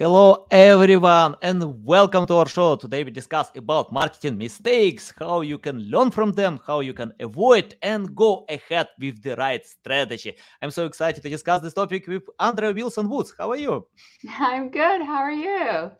[0.00, 2.74] Hello everyone and welcome to our show.
[2.74, 7.12] Today we discuss about marketing mistakes, how you can learn from them, how you can
[7.20, 10.34] avoid and go ahead with the right strategy.
[10.62, 13.34] I'm so excited to discuss this topic with Andrea Wilson Woods.
[13.38, 13.86] How are you?
[14.38, 15.02] I'm good.
[15.02, 15.90] How are you?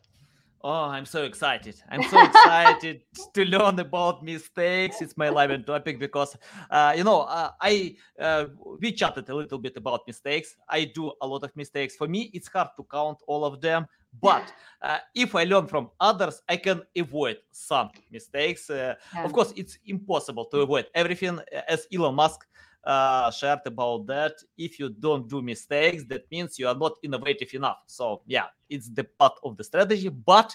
[0.63, 1.83] Oh, I'm so excited.
[1.89, 3.01] I'm so excited
[3.35, 5.01] to learn about mistakes.
[5.01, 6.37] It's my live topic because,
[6.71, 8.47] uh, you know, uh, I uh,
[8.79, 10.57] we chatted a little bit about mistakes.
[10.69, 11.97] I do a lot of mistakes.
[11.97, 13.87] For me, it's hard to count all of them.
[14.21, 14.53] But
[14.83, 18.69] uh, if I learn from others, I can avoid some mistakes.
[18.69, 19.25] Uh, yeah.
[19.25, 21.39] Of course, it's impossible to avoid everything.
[21.69, 22.47] As Elon Musk
[22.85, 24.35] uh, shared about that.
[24.57, 27.79] If you don't do mistakes, that means you are not innovative enough.
[27.87, 30.55] So yeah, it's the part of the strategy, but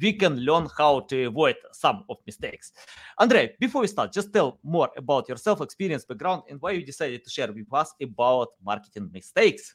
[0.00, 2.72] we can learn how to avoid some of mistakes.
[3.18, 6.84] Andre, before we start, just tell more about your self experience, background, and why you
[6.84, 9.74] decided to share with us about marketing mistakes.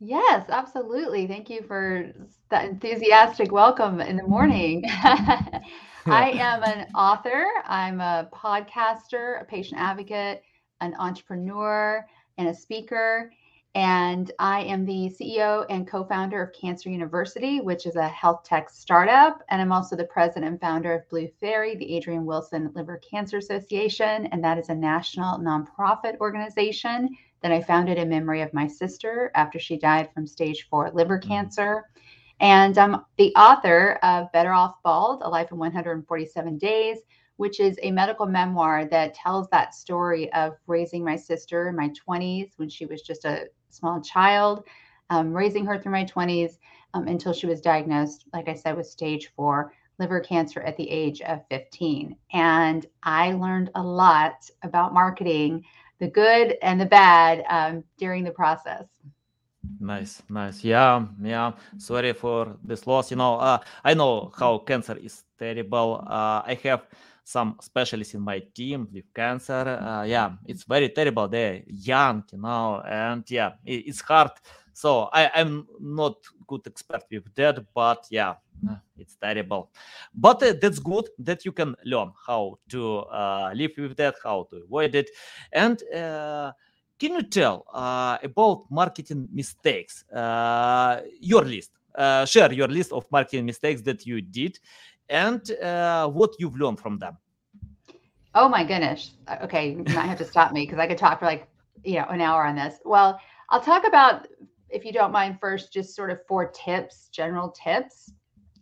[0.00, 1.26] Yes, absolutely.
[1.26, 2.12] Thank you for
[2.50, 4.84] that enthusiastic welcome in the morning.
[6.06, 10.42] I am an author, I'm a podcaster, a patient advocate,
[10.80, 13.32] an entrepreneur and a speaker.
[13.74, 18.42] And I am the CEO and co founder of Cancer University, which is a health
[18.42, 19.42] tech startup.
[19.50, 23.36] And I'm also the president and founder of Blue Faery, the Adrienne Wilson Liver Cancer
[23.36, 24.26] Association.
[24.26, 27.10] And that is a national nonprofit organization
[27.42, 31.18] that I founded in memory of my sister after she died from stage four liver
[31.18, 31.28] mm-hmm.
[31.28, 31.84] cancer.
[32.40, 36.98] And I'm the author of Better Off Bald A Life in 147 Days,
[37.38, 41.88] which is a medical memoir that tells that story of raising my sister in my
[41.90, 44.64] 20s when she was just a small child,
[45.10, 46.58] um, raising her through my 20s
[46.94, 50.90] um, until she was diagnosed, like I said, with stage four liver cancer at the
[50.90, 52.16] age of 15.
[52.32, 55.64] And I learned a lot about marketing,
[56.00, 58.84] the good and the bad, um, during the process.
[59.80, 60.64] Nice, nice.
[60.64, 61.52] Yeah, yeah.
[61.78, 63.10] Sorry for this loss.
[63.10, 66.04] You know, uh, I know how cancer is terrible.
[66.06, 66.86] Uh, I have
[67.28, 69.78] some specialists in my team with cancer.
[69.82, 71.28] Uh, yeah, it's very terrible.
[71.28, 74.30] They're young, you know, and yeah, it, it's hard.
[74.72, 76.14] So I, I'm not
[76.46, 78.36] good expert with that, but yeah,
[78.66, 79.70] uh, it's terrible.
[80.14, 84.46] But uh, that's good that you can learn how to uh, live with that, how
[84.50, 85.10] to avoid it,
[85.52, 85.82] and.
[85.92, 86.52] Uh,
[87.00, 90.02] can you tell uh, about marketing mistakes?
[90.12, 91.70] Uh, your list.
[92.26, 94.58] share your list of marketing mistakes that you did,
[95.08, 97.16] and uh, what you've learned from them.
[98.34, 99.14] Oh my goodness.
[99.26, 101.48] Uh, okay, you might have to stop me because I could talk for like
[101.84, 102.76] you know an hour on this.
[102.84, 103.18] Well,
[103.50, 104.28] I'll talk about
[104.70, 108.12] if you don't mind first, just sort of four tips, general tips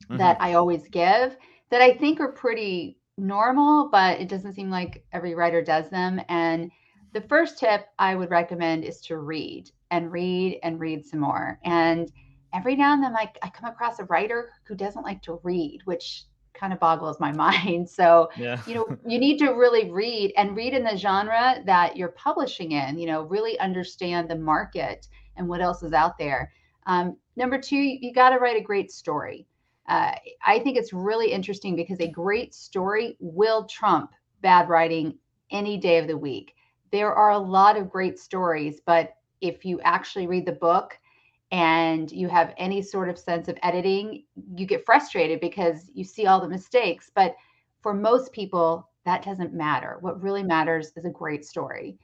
[0.05, 0.19] mm-hmm.
[0.19, 1.37] that I always give
[1.71, 6.21] that I think are pretty normal, but it doesn't seem like every writer does them.
[6.29, 6.71] And
[7.13, 11.59] the first tip I would recommend is to read and read and read some more.
[11.65, 12.13] And
[12.55, 15.81] every now and then I, I come across a writer who doesn't like to read,
[15.87, 16.25] which
[16.59, 17.89] kind of boggles my mind.
[17.89, 18.61] So, yeah.
[18.67, 22.73] you know, you need to really read and read in the genre that you're publishing
[22.73, 25.07] in, you know, really understand the market
[25.37, 26.53] and what else is out there.
[26.87, 29.47] Um, number two, you got to write a great story.
[29.89, 30.13] Uh,
[30.45, 35.19] I think it's really interesting because a great story will trump bad writing
[35.51, 36.55] any day of the week.
[36.91, 40.99] There are a lot of great stories, but if you actually read the book,
[41.51, 44.25] and you have any sort of sense of editing,
[44.55, 47.11] you get frustrated because you see all the mistakes.
[47.15, 47.37] But
[47.83, 49.99] for most people, that doesn't matter.
[50.01, 51.99] What really matters is a great story.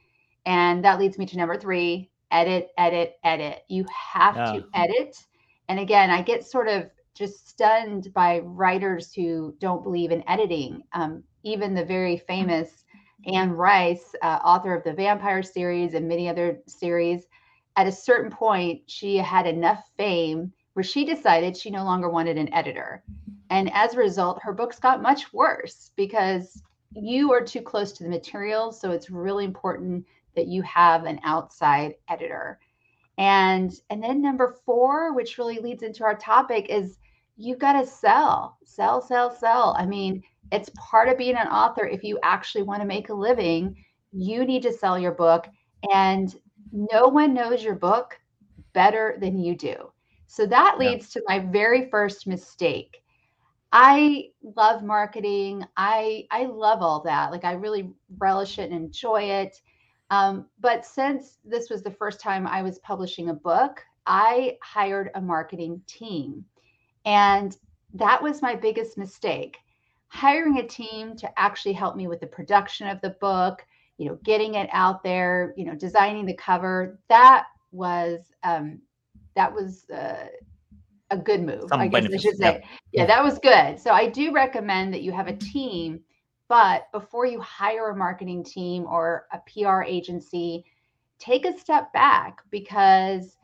[0.45, 3.63] And that leads me to number three edit, edit, edit.
[3.67, 4.53] You have yeah.
[4.53, 5.23] to edit.
[5.69, 10.81] And again, I get sort of just stunned by writers who don't believe in editing.
[10.93, 12.85] Um, even the very famous
[13.25, 17.25] Anne Rice, uh, author of the Vampire series and many other series,
[17.75, 22.37] at a certain point, she had enough fame where she decided she no longer wanted
[22.37, 23.03] an editor.
[23.49, 26.61] And as a result, her books got much worse because
[26.95, 28.79] you are too close to the materials.
[28.79, 30.05] So it's really important
[30.35, 32.59] that you have an outside editor.
[33.17, 36.97] And and then number 4, which really leads into our topic is
[37.37, 39.75] you've got to sell, sell, sell, sell.
[39.77, 43.13] I mean, it's part of being an author if you actually want to make a
[43.13, 43.75] living,
[44.11, 45.47] you need to sell your book
[45.91, 46.35] and
[46.73, 48.19] no one knows your book
[48.73, 49.91] better than you do.
[50.27, 51.21] So that leads yeah.
[51.21, 53.03] to my very first mistake.
[53.71, 55.65] I love marketing.
[55.77, 57.31] I I love all that.
[57.31, 59.61] Like I really relish it and enjoy it.
[60.09, 65.11] Um, but since this was the first time I was publishing a book, I hired
[65.15, 66.45] a marketing team.
[67.05, 67.55] And
[67.93, 69.57] that was my biggest mistake.
[70.07, 73.65] Hiring a team to actually help me with the production of the book,
[73.97, 78.81] you know, getting it out there, you know, designing the cover, that was um,
[79.35, 80.27] that was uh,
[81.09, 81.65] a good move.
[81.69, 82.25] Some I guess benefits.
[82.25, 82.61] I should say.
[82.91, 83.01] Yeah.
[83.01, 83.79] yeah, that was good.
[83.79, 85.99] So I do recommend that you have a team,
[86.47, 90.65] but before you hire a marketing team or a PR agency,
[91.19, 93.37] take a step back because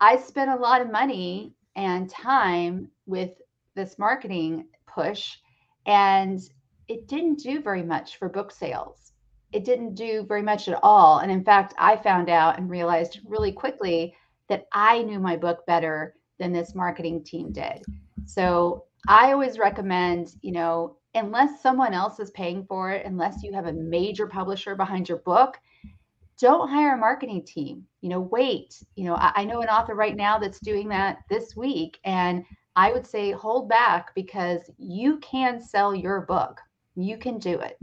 [0.00, 3.32] I spent a lot of money and time with
[3.74, 5.36] this marketing push
[5.86, 6.40] and
[6.88, 9.07] it didn't do very much for book sales.
[9.52, 11.18] It didn't do very much at all.
[11.18, 14.14] And in fact, I found out and realized really quickly
[14.48, 17.82] that I knew my book better than this marketing team did.
[18.24, 23.52] So I always recommend, you know, unless someone else is paying for it, unless you
[23.52, 25.58] have a major publisher behind your book,
[26.38, 27.84] don't hire a marketing team.
[28.00, 28.80] You know, wait.
[28.94, 31.98] You know, I, I know an author right now that's doing that this week.
[32.04, 32.44] And
[32.76, 36.60] I would say hold back because you can sell your book.
[36.94, 37.78] You can do it.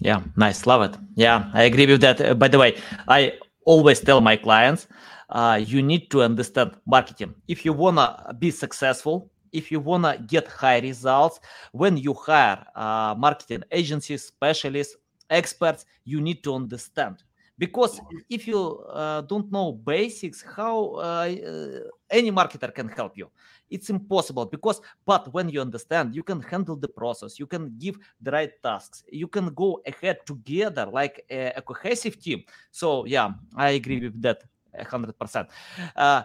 [0.00, 0.66] Yeah, nice.
[0.66, 0.98] Love it.
[1.14, 2.20] Yeah, I agree with that.
[2.20, 4.88] Uh, by the way, I always tell my clients
[5.28, 7.34] uh, you need to understand marketing.
[7.48, 11.40] If you want to be successful, if you want to get high results,
[11.72, 14.96] when you hire uh, marketing agencies, specialists,
[15.28, 17.22] experts, you need to understand.
[17.58, 18.00] Because
[18.30, 23.30] if you uh, don't know basics, how uh, uh, any marketer can help you?
[23.68, 27.98] It's impossible because, but when you understand, you can handle the process, you can give
[28.20, 32.44] the right tasks, you can go ahead together like a, a cohesive team.
[32.70, 34.42] So, yeah, I agree with that
[34.76, 35.48] 100%.
[35.96, 36.22] Uh,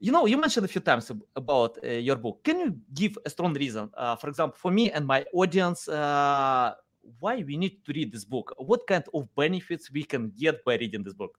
[0.00, 2.40] you know, you mentioned a few times about uh, your book.
[2.44, 6.74] Can you give a strong reason, uh, for example, for me and my audience, uh,
[7.18, 8.54] why we need to read this book?
[8.58, 11.38] What kind of benefits we can get by reading this book?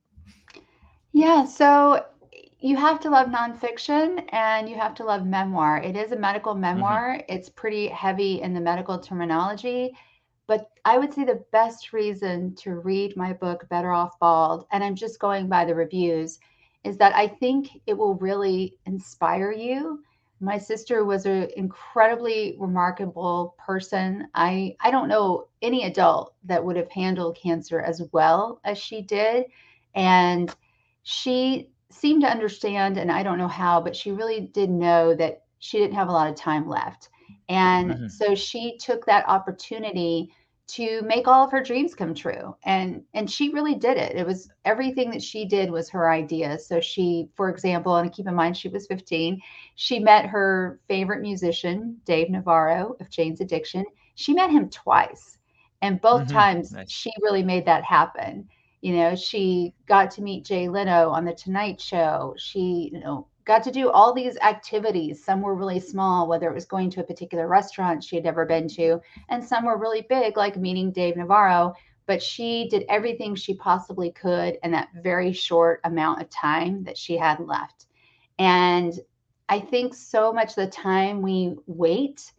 [1.14, 2.06] Yeah, so
[2.62, 5.78] you have to love nonfiction and you have to love memoir.
[5.78, 6.62] It is a medical mm-hmm.
[6.62, 7.16] memoir.
[7.16, 7.34] Mm-hmm.
[7.34, 9.96] It's pretty heavy in the medical terminology.
[10.48, 14.84] But I would say the best reason to read my book, Better Off Bald, and
[14.84, 16.40] I'm just going by the reviews,
[16.84, 20.04] is that I think it will really inspire you.
[20.42, 24.28] My sister was an incredibly remarkable person.
[24.34, 29.02] I, I don't know any adult that would have handled cancer as well as she
[29.02, 29.46] did.
[29.94, 30.54] And
[31.04, 35.44] she seemed to understand, and I don't know how, but she really did know that
[35.60, 37.10] she didn't have a lot of time left.
[37.48, 38.08] And mm-hmm.
[38.08, 40.32] so she took that opportunity
[40.70, 44.26] to make all of her dreams come true and and she really did it it
[44.26, 48.36] was everything that she did was her idea so she for example and keep in
[48.36, 49.42] mind she was 15
[49.74, 53.84] she met her favorite musician dave navarro of jane's addiction
[54.14, 55.40] she met him twice
[55.82, 56.38] and both mm-hmm.
[56.38, 56.92] times nice.
[56.92, 58.48] she really made that happen
[58.82, 63.28] you know she got to meet jay leno on the tonight show she you know
[63.50, 65.26] got to do all these activities.
[65.26, 68.46] Some were really small, whether it was going to a particular restaurant she had never
[68.46, 71.74] been to, and some were really big, like meeting Dave Navarro.
[72.06, 76.96] But she did everything she possibly could in that very short amount of time that
[76.96, 77.88] she had left.
[78.38, 78.94] And
[79.50, 82.32] I think so much of the time we wait,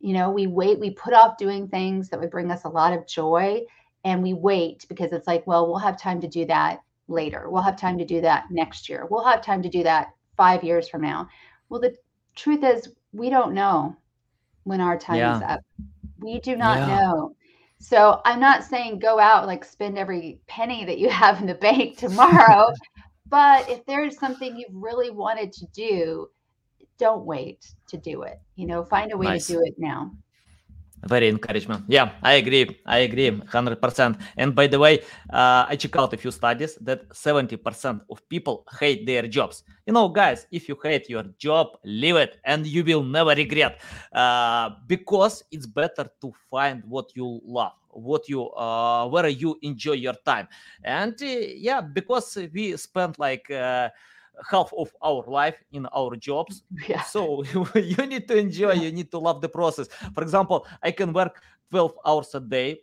[0.00, 2.94] you know, we wait, we put off doing things that would bring us a lot
[2.94, 3.60] of joy.
[4.04, 7.48] And we wait because it's like, well, we'll have time to do that later.
[7.48, 9.06] We'll have time to do that next year.
[9.10, 11.28] We'll have time to do that five years from now.
[11.68, 11.96] Well, the
[12.34, 13.96] truth is, we don't know
[14.64, 15.36] when our time yeah.
[15.36, 15.60] is up.
[16.18, 16.96] We do not yeah.
[16.96, 17.36] know.
[17.78, 21.54] So I'm not saying go out like spend every penny that you have in the
[21.54, 22.72] bank tomorrow.
[23.26, 26.28] but if there is something you've really wanted to do,
[26.98, 28.40] don't wait to do it.
[28.56, 29.46] You know, find a way nice.
[29.46, 30.12] to do it now
[31.08, 35.00] very encouragement yeah i agree i agree 100% and by the way
[35.32, 39.62] uh, i check out a few studies that 70% of people hate their jobs.
[39.86, 43.80] You know guys if you hate your job leave it and you will never regret.
[44.12, 49.92] Uh, because it's better to find what you love what you uh, where you enjoy
[49.92, 50.48] your time.
[50.82, 53.90] And uh, yeah because we spend like uh,
[54.50, 56.62] half of our life in our jobs.
[56.88, 57.02] Yeah.
[57.02, 59.88] So you need to enjoy, you need to love the process.
[60.14, 62.80] For example, I can work 12 hours a day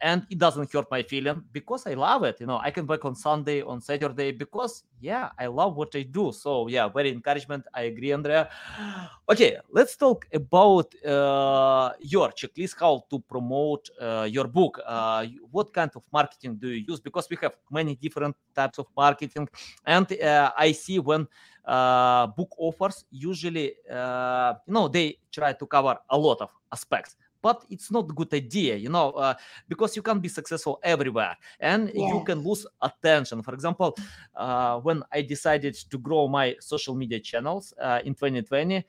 [0.00, 2.40] and it doesn't hurt my feeling because I love it.
[2.40, 6.02] You know, I can work on Sunday, on Saturday because yeah, I love what I
[6.02, 6.32] do.
[6.32, 7.64] So yeah, very encouragement.
[7.74, 8.48] I agree, Andrea.
[9.30, 14.80] Okay, let's talk about uh, your checklist, how to promote uh, your book.
[14.86, 16.98] Uh, what kind of marketing do you use?
[16.98, 19.46] Because we have many different types of marketing,
[19.84, 21.28] and uh, I see when
[21.66, 27.16] uh, book offers usually, uh, you know, they try to cover a lot of aspects
[27.42, 29.34] but it's not a good idea you know uh,
[29.68, 32.12] because you can't be successful everywhere and yes.
[32.12, 33.96] you can lose attention for example
[34.36, 38.84] uh, when i decided to grow my social media channels uh, in 2020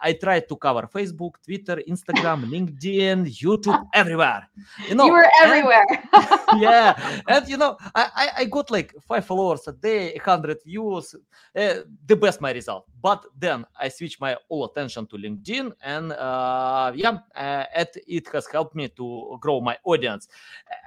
[0.00, 4.48] I try to cover Facebook, Twitter, Instagram, LinkedIn, YouTube, everywhere.
[4.88, 5.84] You know, you were everywhere.
[6.12, 11.14] And, yeah, and you know, I, I got like five followers a day, hundred views,
[11.56, 11.74] uh,
[12.06, 12.86] the best my result.
[13.02, 18.28] But then I switch my all attention to LinkedIn, and uh, yeah, uh, it, it
[18.32, 20.28] has helped me to grow my audience.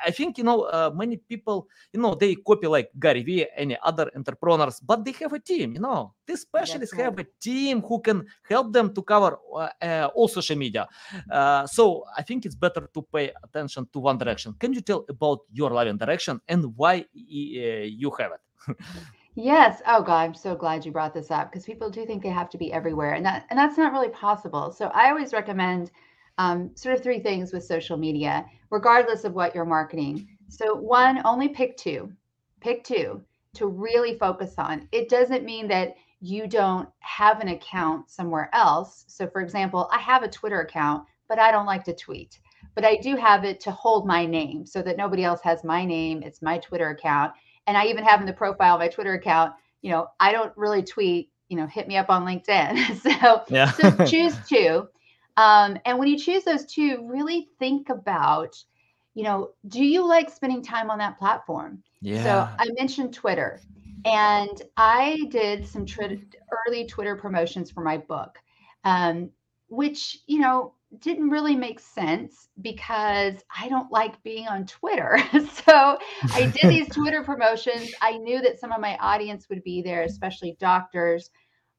[0.06, 3.77] I think you know uh, many people, you know, they copy like Gary Vee, any
[3.84, 5.74] other entrepreneurs, but they have a team.
[5.74, 7.05] You know, these specialists right.
[7.05, 9.39] have a team who can help them to cover
[9.81, 10.88] uh, all social media.
[11.31, 14.53] Uh, so I think it's better to pay attention to one direction.
[14.60, 18.77] Can you tell about your living direction and why you have it?
[19.39, 19.84] Yes.
[19.86, 22.50] Oh God, I'm so glad you brought this up because people do think they have
[22.50, 24.72] to be everywhere, and that and that's not really possible.
[24.72, 25.91] So I always recommend
[26.39, 30.27] um, sort of three things with social media, regardless of what you're marketing.
[30.50, 32.12] So one, only pick two,
[32.62, 33.22] pick two
[33.53, 34.88] to really focus on.
[34.91, 39.06] It doesn't mean that you don't have an account somewhere else.
[39.08, 42.40] So, for example, I have a Twitter account, but I don't like to tweet.
[42.76, 45.86] But I do have it to hold my name so that nobody else has my
[45.86, 46.24] name.
[46.24, 47.34] It's my Twitter account.
[47.66, 50.56] And I even have in the profile of my Twitter account, you know, I don't
[50.56, 53.02] really tweet, you know, hit me up on LinkedIn.
[53.22, 53.72] so, yeah.
[53.72, 54.88] so choose two.
[55.38, 58.56] Um, and when you choose those two, really think about,
[59.14, 61.84] you know, do you like spending time on that platform?
[62.02, 62.24] Yeah.
[62.24, 63.60] So I mentioned Twitter.
[64.06, 65.86] And I did some
[66.68, 68.38] early Twitter promotions for my book,
[68.84, 69.30] um,
[69.70, 75.20] which, you know, didn't really make sense because I don't like being on Twitter.
[75.66, 75.98] so
[76.34, 77.92] I did these Twitter promotions.
[78.01, 81.30] I knew that some of my audience would be there, especially doctors.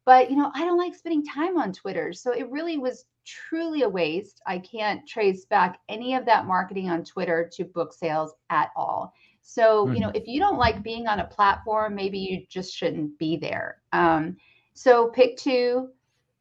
[0.05, 2.13] But, you know, I don't like spending time on Twitter.
[2.13, 4.41] So it really was truly a waste.
[4.47, 9.13] I can't trace back any of that marketing on Twitter to book sales at all.
[9.51, 9.95] So, mm-hmm.
[9.95, 13.39] you know, if you don't like being on a platform, maybe you just shouldn't be
[13.39, 13.79] there.
[13.95, 14.37] Um,
[14.75, 15.89] so pick two,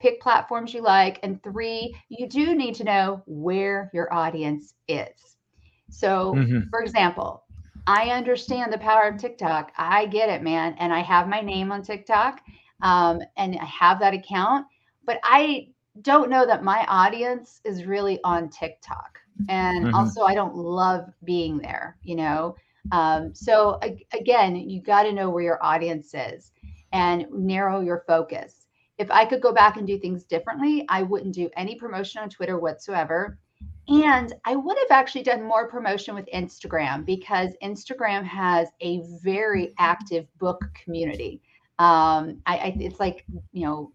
[0.02, 1.18] pick platforms you like.
[1.24, 5.38] And three, you do need to know where your audience is.
[5.90, 6.68] So, mm-hmm.
[6.70, 7.46] for example,
[7.88, 9.72] I understand the power of TikTok.
[9.78, 10.76] I get it, man.
[10.78, 12.42] And I have my name on TikTok
[12.82, 14.68] um, and I have that account,
[15.06, 15.70] but I
[16.02, 19.18] don't know that my audience is really on TikTok.
[19.48, 19.96] And mm-hmm.
[19.96, 22.58] also, I don't love being there, you know.
[22.92, 23.80] Um, so
[24.14, 26.52] again, you got to know where your audience is
[26.94, 28.66] and narrow your focus.
[28.98, 32.30] If I could go back and do things differently, I wouldn't do any promotion on
[32.30, 33.38] Twitter whatsoever.
[33.88, 39.74] And I would have actually done more promotion with Instagram because Instagram has a very
[39.80, 41.42] active book community.
[41.80, 43.92] Um, I, I, it's like you know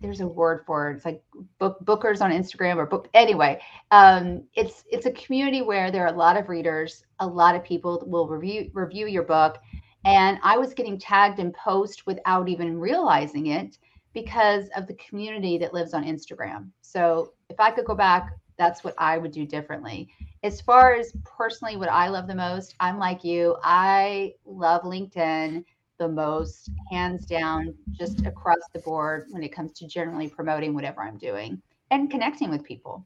[0.00, 0.96] there's a word for it.
[0.96, 1.22] It's like
[1.58, 3.60] book bookers on Instagram or book anyway.
[3.90, 7.64] Um, it's it's a community where there are a lot of readers, a lot of
[7.64, 9.58] people will review review your book.
[10.04, 13.78] And I was getting tagged in post without even realizing it
[14.14, 16.70] because of the community that lives on Instagram.
[16.82, 20.08] So if I could go back, that's what I would do differently.
[20.42, 23.56] As far as personally, what I love the most, I'm like you.
[23.62, 25.64] I love LinkedIn
[25.98, 31.02] the most, hands down, just across the board when it comes to generally promoting whatever
[31.02, 33.04] I'm doing and connecting with people.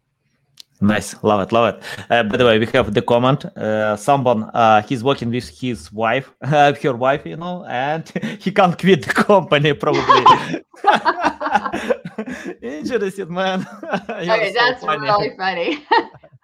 [0.81, 1.83] Nice, love it, love it.
[2.11, 3.45] Uh, by the way, we have the comment.
[3.57, 8.09] Uh, someone uh, he's working with his wife, uh, her wife, you know, and
[8.41, 10.25] he can't quit the company probably.
[12.63, 13.65] Interesting, man.
[14.09, 15.03] okay, that's funny.
[15.03, 15.87] really funny.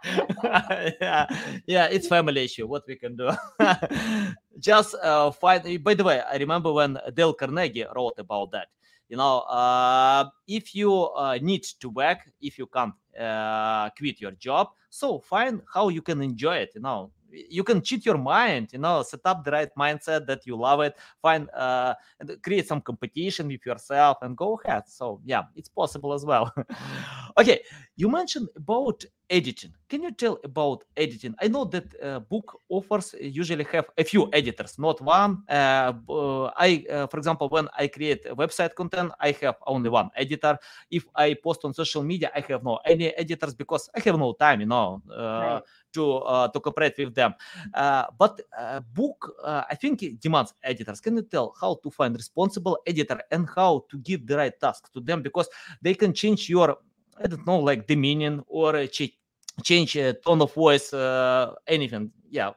[0.05, 1.27] Yeah,
[1.67, 2.67] yeah, it's family issue.
[2.67, 3.31] What we can do?
[4.59, 5.83] Just uh, find.
[5.83, 8.69] By the way, I remember when Dale Carnegie wrote about that.
[9.09, 14.33] You know, uh, if you uh, need to work, if you can't uh, quit your
[14.33, 16.73] job, so find how you can enjoy it.
[16.75, 20.47] You know, you can cheat your mind you know set up the right mindset that
[20.47, 21.95] you love it find uh
[22.43, 26.53] create some competition with yourself and go ahead so yeah it's possible as well
[27.39, 27.61] okay
[27.97, 29.73] you mentioned about editing.
[29.89, 31.35] Can you tell about editing?
[31.41, 35.43] I know that uh, book offers usually have a few editors not one.
[35.49, 39.91] Uh, uh, i uh, for example when i create a website content i have only
[39.91, 40.59] one editor.
[40.91, 44.33] If i post on social media i have no any editors because i have no
[44.33, 45.63] time you know uh, right.
[45.93, 47.35] to uh, to cooperate with them.
[47.75, 51.01] Uh, but uh, book, I think, it demands editors.
[51.01, 54.93] Can you tell how to find responsible editor and how to give the right task
[54.93, 55.23] to them?
[55.23, 55.49] Because
[55.83, 56.79] they can change your
[57.23, 59.19] I don't know, like meaning or ch-
[59.63, 62.13] change a tone of voice, uh, anything.
[62.31, 62.53] Yeah,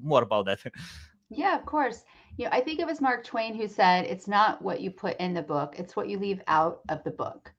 [0.00, 0.60] more about that.
[1.28, 2.04] Yeah, of course.
[2.36, 5.16] You know, I think it was Mark Twain who said, "It's not what you put
[5.18, 7.52] in the book; it's what you leave out of the book."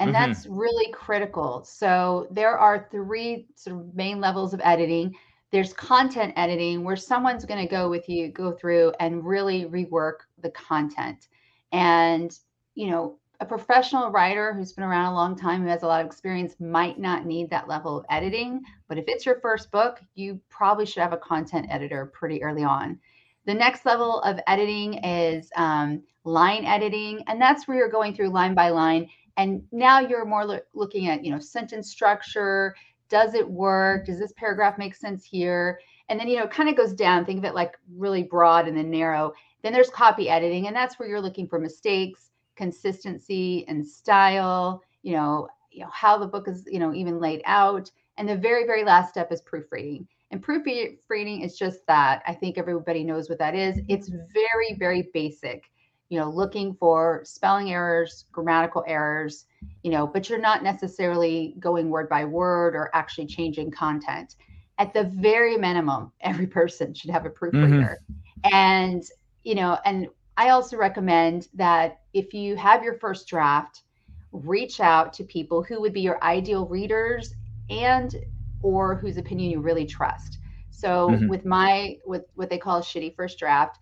[0.00, 0.30] And mm-hmm.
[0.30, 1.64] that's really critical.
[1.64, 5.14] So there are three sort of main levels of editing.
[5.50, 10.18] There's content editing where someone's going to go with you, go through and really rework
[10.40, 11.28] the content.
[11.72, 12.38] And,
[12.74, 16.00] you know, a professional writer who's been around a long time, who has a lot
[16.00, 18.60] of experience, might not need that level of editing.
[18.88, 22.64] But if it's your first book, you probably should have a content editor pretty early
[22.64, 22.98] on.
[23.46, 28.30] The next level of editing is um, line editing, and that's where you're going through
[28.30, 29.08] line by line.
[29.36, 32.74] And now you're more lo- looking at, you know, sentence structure.
[33.08, 34.06] Does it work?
[34.06, 35.78] Does this paragraph make sense here?
[36.08, 37.24] And then, you know, it kind of goes down.
[37.24, 39.32] Think of it like really broad and then narrow.
[39.62, 42.27] Then there's copy editing, and that's where you're looking for mistakes
[42.58, 47.40] consistency and style, you know, you know how the book is, you know, even laid
[47.46, 47.90] out.
[48.18, 50.06] And the very, very last step is proofreading.
[50.30, 52.22] And proofreading is just that.
[52.26, 53.80] I think everybody knows what that is.
[53.88, 55.70] It's very, very basic.
[56.10, 59.46] You know, looking for spelling errors, grammatical errors,
[59.82, 64.36] you know, but you're not necessarily going word by word or actually changing content.
[64.78, 67.98] At the very minimum, every person should have a proofreader.
[68.10, 68.54] Mm-hmm.
[68.54, 69.04] And,
[69.44, 73.82] you know, and I also recommend that if you have your first draft,
[74.32, 77.34] reach out to people who would be your ideal readers
[77.70, 78.16] and
[78.62, 80.38] or whose opinion you really trust.
[80.70, 81.28] So mm-hmm.
[81.28, 83.78] with my with what they call a shitty first draft,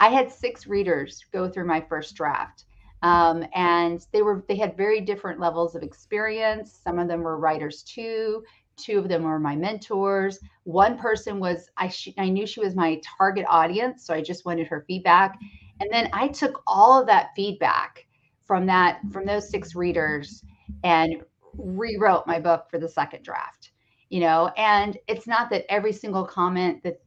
[0.00, 2.64] I had six readers go through my first draft.
[3.02, 6.78] Um, and they were they had very different levels of experience.
[6.82, 8.44] Some of them were writers too.
[8.76, 10.38] Two of them were my mentors.
[10.64, 14.66] One person was I I knew she was my target audience, so I just wanted
[14.68, 15.38] her feedback.
[15.80, 18.06] And then I took all of that feedback
[18.44, 20.42] from that from those six readers
[20.84, 21.22] and
[21.56, 23.72] rewrote my book for the second draft.
[24.08, 27.00] You know, and it's not that every single comment that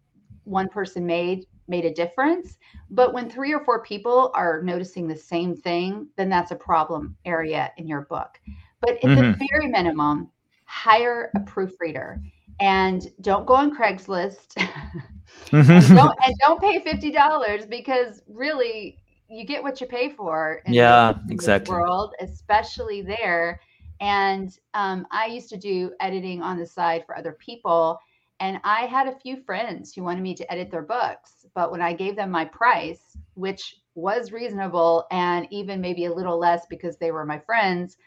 [0.43, 2.57] one person made made a difference,
[2.89, 7.15] but when three or four people are noticing the same thing, then that's a problem
[7.25, 8.39] area in your book.
[8.81, 9.31] But at mm-hmm.
[9.39, 10.29] the very minimum,
[10.65, 12.21] hire a proofreader
[12.59, 14.55] and don't go on Craigslist.
[15.51, 15.95] and, mm-hmm.
[15.95, 18.97] don't, and don't pay fifty dollars because really
[19.31, 20.61] you get what you pay for.
[20.67, 21.73] yeah, exactly.
[21.73, 23.61] World, especially there.
[24.01, 28.00] And um, I used to do editing on the side for other people.
[28.39, 31.46] And I had a few friends who wanted me to edit their books.
[31.53, 36.39] But when I gave them my price, which was reasonable and even maybe a little
[36.39, 37.98] less because they were my friends,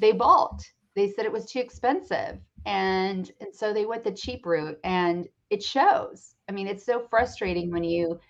[0.00, 0.72] they balked.
[0.96, 2.38] They said it was too expensive.
[2.66, 7.00] And, and so they went the cheap route and it shows I mean, it's so
[7.00, 8.20] frustrating when you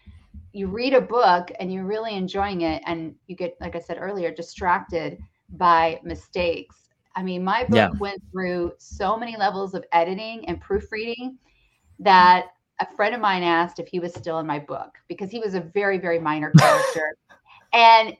[0.53, 3.98] you read a book and you're really enjoying it and you get like I said
[4.00, 5.18] earlier distracted
[5.50, 6.88] by mistakes.
[7.16, 7.90] I mean, my book yeah.
[7.98, 11.38] went through so many levels of editing and proofreading
[12.00, 12.46] that
[12.81, 15.55] a friend of mine asked if he was still in my book because he was
[15.55, 17.16] a very very minor character.
[17.72, 18.16] and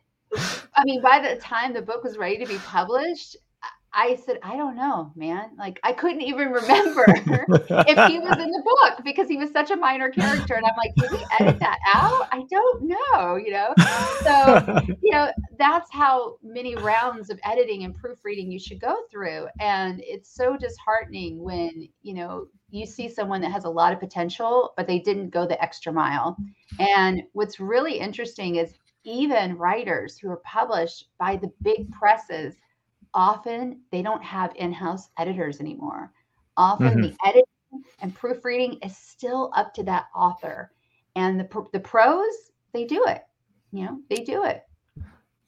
[0.75, 3.37] I mean, by the time the book was ready to be published,
[3.97, 5.51] I said, I don't know, man.
[5.57, 9.71] Like I couldn't even remember if he was in the book because he was such
[9.71, 10.55] a minor character.
[10.55, 12.29] And I'm like, did we edit that out?
[12.33, 13.73] I don't know, you know?
[14.23, 19.47] So, you know, that's how many rounds of editing and proofreading you should go through.
[19.61, 24.01] And it's so disheartening when, you know, you see someone that has a lot of
[24.01, 26.37] potential, but they didn't go the extra mile.
[26.81, 32.57] And what's really interesting is even writers who are published by the big presses
[33.15, 36.13] often they don't have in-house editors anymore.
[36.57, 37.03] Often mm-hmm.
[37.03, 37.45] the editing
[38.01, 40.73] and proofreading is still up to that author.
[41.17, 42.35] And the the pros,
[42.73, 43.23] they do it.
[43.73, 44.63] You know, they do it.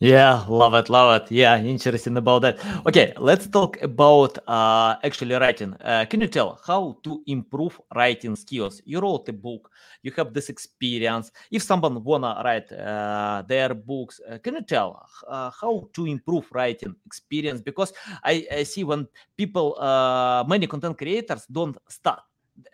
[0.00, 1.30] Yeah, love it, love it.
[1.30, 2.58] Yeah, interesting about that.
[2.86, 5.72] Okay, let's talk about uh, actually writing.
[5.82, 8.82] Uh, can you tell how to improve writing skills?
[8.84, 9.70] You wrote a book,
[10.02, 11.30] you have this experience.
[11.50, 16.46] If someone wanna write uh, their books, uh, can you tell uh, how to improve
[16.52, 17.62] writing experience?
[17.62, 22.20] Because I, I see when people, uh, many content creators don't start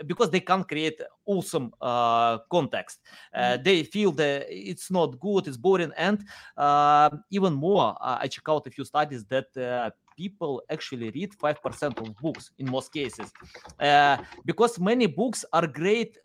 [0.06, 3.00] because they can't create awesome uh, context.
[3.34, 3.62] Uh, mm-hmm.
[3.62, 6.24] They feel that it's not good, it's boring, and
[6.56, 11.32] uh, even more, uh, I check out a few studies that uh, people actually read
[11.32, 13.32] 5% of books in most cases
[13.80, 16.18] uh, because many books are great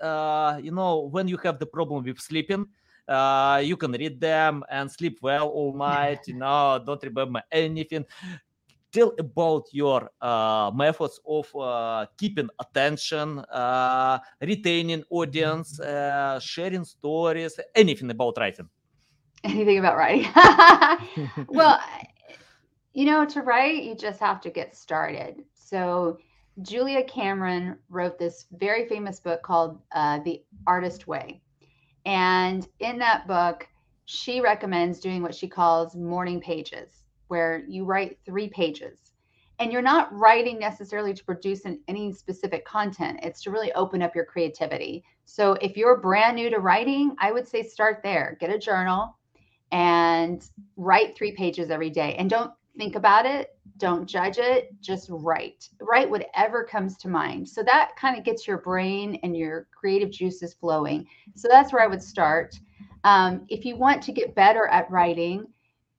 [0.62, 2.68] you know when you have the problem with sleeping
[3.08, 8.06] uh, you can read them and sleep well all night you know don't remember anything
[8.98, 17.60] tell about your uh, methods of uh, keeping attention, uh, retaining audience, uh, sharing stories,
[17.76, 18.70] anything about writing.
[19.44, 20.28] Anything about writing.
[21.48, 21.80] well,
[22.94, 25.44] you know, to write, you just have to get started.
[25.54, 26.18] So,
[26.64, 31.40] Julia Cameron wrote this very famous book called uh, The Artist Way.
[32.06, 33.68] And in that book,
[34.06, 39.00] she recommends doing what she calls morning pages where you write three pages
[39.60, 44.02] and you're not writing necessarily to produce an, any specific content it's to really open
[44.02, 48.38] up your creativity so if you're brand new to writing i would say start there
[48.40, 49.18] get a journal
[49.72, 52.16] and write three pages every day.
[52.16, 55.70] And don't think about it, don't judge it, just write.
[55.82, 57.48] Write whatever comes to mind.
[57.48, 61.08] So that kind of gets your brain and your creative juices flowing.
[61.36, 62.60] So that's where I would start.
[63.04, 65.48] Um, if you want to get better at writing,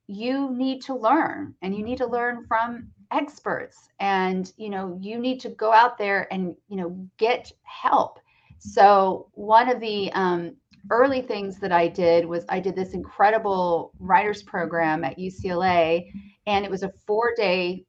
[0.08, 5.18] you need to learn and you need to learn from experts and you know you
[5.18, 8.18] need to go out there and you know get help.
[8.58, 10.56] So one of the um,
[10.90, 16.10] early things that i did was i did this incredible writers program at ucla
[16.46, 17.84] and it was a four day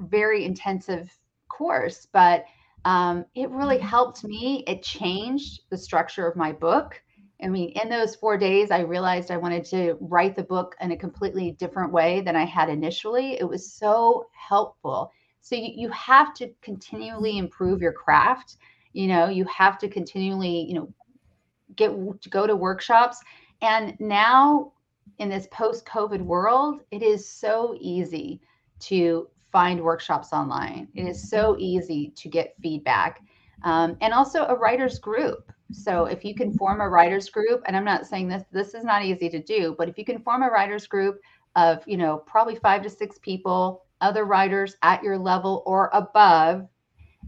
[0.00, 1.10] very intensive
[1.48, 2.44] course but
[2.84, 4.64] um, it really helped me.
[4.66, 7.00] It changed the structure of my book
[7.42, 10.92] I mean, in those four days, I realized I wanted to write the book in
[10.92, 13.38] a completely different way than I had initially.
[13.40, 15.10] It was so helpful.
[15.40, 18.56] So you, you have to continually improve your craft.
[18.92, 20.92] You know, you have to continually, you know,
[21.74, 23.20] get to go to workshops.
[23.60, 24.72] And now
[25.18, 28.40] in this post-COVID world, it is so easy
[28.80, 30.88] to find workshops online.
[30.94, 33.20] It is so easy to get feedback.
[33.64, 37.76] Um, and also a writer's group so if you can form a writers group, and
[37.76, 40.42] I'm not saying this, this is not easy to do, but if you can form
[40.42, 41.20] a writers group
[41.56, 46.68] of, you know, probably five to six people, other writers at your level or above,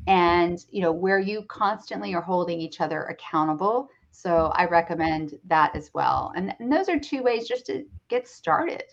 [0.07, 3.89] and, you know, where you constantly are holding each other accountable.
[4.11, 6.33] So I recommend that as well.
[6.37, 8.85] And, and those are two ways just to get started.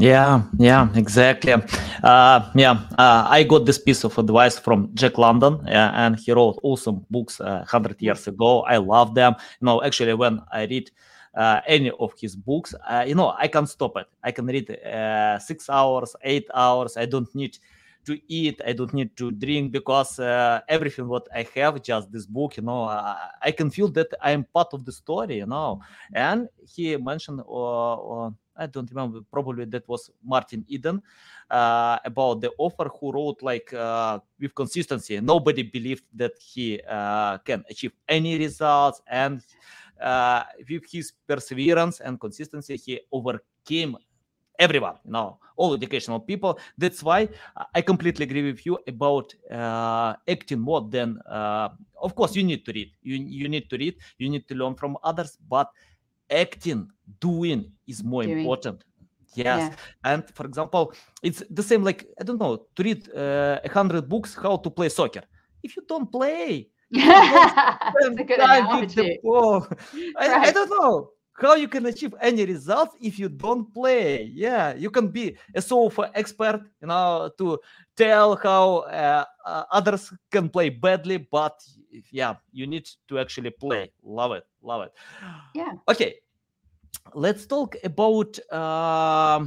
[0.00, 1.52] Yeah, yeah, exactly.
[1.52, 6.32] Uh, yeah, uh, I got this piece of advice from Jack London, uh, and he
[6.32, 8.62] wrote awesome books uh, hundred years ago.
[8.62, 9.34] I love them.
[9.60, 10.90] You know, actually, when I read
[11.34, 14.06] uh, any of his books, uh, you know, I can't stop it.
[14.24, 14.68] I can read
[15.42, 16.96] six hours, eight hours.
[16.96, 17.58] I don't need
[18.06, 18.58] to eat.
[18.66, 20.18] I don't need to drink because
[20.66, 22.84] everything what I have, just this book, you know,
[23.42, 25.82] I can feel that I am part of the story, you know.
[26.14, 27.42] And he mentioned
[28.60, 31.02] I don't remember, probably that was Martin Eden,
[31.50, 35.20] uh, about the author who wrote like uh, with consistency.
[35.20, 39.42] Nobody believed that he uh, can achieve any results, and
[40.00, 43.96] uh, with his perseverance and consistency, he overcame
[44.58, 46.58] everyone you know all educational people.
[46.78, 47.28] That's why
[47.74, 51.68] i completely agree with you about uh, acting more than uh,
[52.00, 52.90] of course you need to read.
[53.02, 53.96] You, you need to read.
[54.18, 55.68] You need to learn from others but
[56.30, 56.88] acting
[57.20, 58.38] doing is more doing.
[58.38, 58.84] important
[59.34, 60.12] yes yeah.
[60.12, 63.72] and for example it's the same like i don't know to read uh, a uh,
[63.72, 65.22] hundred books how to play soccer
[65.62, 69.20] if you don't play good analogy.
[69.24, 70.48] I, right.
[70.48, 74.30] I don't know how you can achieve any results if you don't play?
[74.32, 77.58] Yeah you can be a sofa expert you know to
[77.96, 81.60] tell how uh, uh, others can play badly but
[82.10, 83.90] yeah you need to actually play.
[84.02, 84.92] Love it love it.
[85.54, 85.72] Yeah.
[85.88, 86.16] Okay
[87.14, 89.46] let's talk about uh,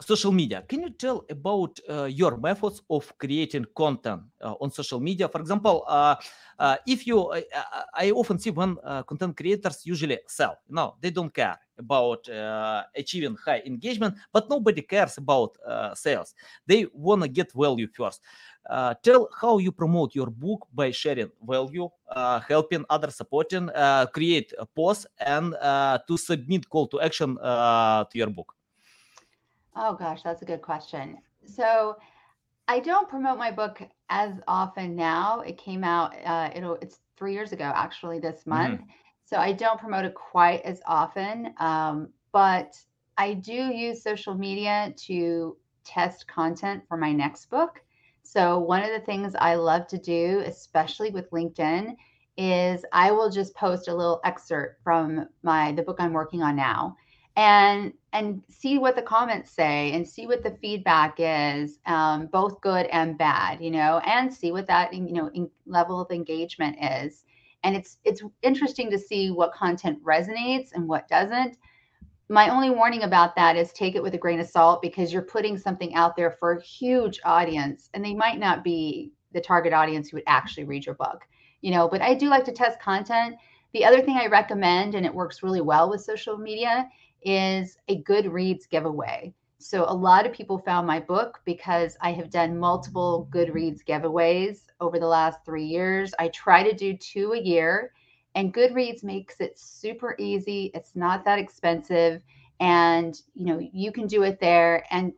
[0.00, 0.62] social media.
[0.68, 5.28] Can you tell about uh, your methods of creating content uh, on social media?
[5.28, 6.16] For example uh,
[6.58, 7.32] uh, if you
[7.94, 10.58] i often see when content creators usually sell.
[10.68, 12.28] No they don't care about
[12.94, 15.56] achieving high engagement but nobody cares about
[15.94, 16.34] sales.
[16.66, 18.20] They want to get value first.
[18.68, 24.06] Uh, tell how you promote your book by sharing value, uh, helping others, supporting, uh,
[24.06, 25.52] create a post, and
[26.08, 28.55] to submit call to action to your book.
[29.76, 31.18] Oh gosh, that's a good question.
[31.44, 31.96] So
[32.66, 35.40] I don't promote my book as often now.
[35.40, 38.80] It came out uh, it'll it's 3 years ago actually this month.
[38.80, 38.90] Mm-hmm.
[39.24, 41.52] So I don't promote it quite as often.
[41.58, 42.74] Um, but
[43.18, 47.82] I do use social media to test content for my next book.
[48.22, 51.96] So one of the things I love to do, especially with LinkedIn,
[52.36, 56.56] is I will just post a little excerpt from my the book I'm working on
[56.56, 56.96] now
[57.36, 62.60] and and see what the comments say and see what the feedback is um, both
[62.62, 65.30] good and bad you know and see what that you know
[65.66, 67.24] level of engagement is.
[67.62, 71.56] And it's it's interesting to see what content resonates and what doesn't.
[72.28, 75.22] My only warning about that is take it with a grain of salt because you're
[75.22, 79.72] putting something out there for a huge audience and they might not be the target
[79.72, 81.26] audience who would actually read your book
[81.60, 83.36] you know but i do like to test content.
[83.72, 86.88] The other thing i recommend and it works really well with social media
[87.26, 89.34] is a Goodreads giveaway.
[89.58, 94.66] So a lot of people found my book because I have done multiple Goodreads giveaways
[94.80, 96.14] over the last three years.
[96.18, 97.92] I try to do two a year,
[98.36, 100.70] and Goodreads makes it super easy.
[100.72, 102.22] It's not that expensive,
[102.60, 104.86] and you know you can do it there.
[104.92, 105.12] And